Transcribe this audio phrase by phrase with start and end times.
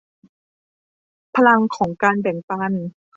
[1.35, 2.73] พลังของการแบ่งปัน